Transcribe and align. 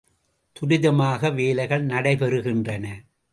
துரிதமாக 0.55 1.31
வேலைகள் 1.33 1.85
நடைபெறுகின்றன. 1.85 2.85